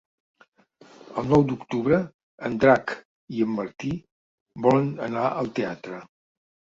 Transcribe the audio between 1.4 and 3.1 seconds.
d'octubre en Drac